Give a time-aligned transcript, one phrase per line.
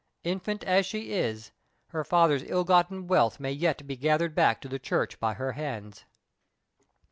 [0.23, 1.51] Infant as she is,
[1.89, 5.51] her father's ill gotten wealth may yet be gathered back to the Church by her
[5.51, 6.05] hands."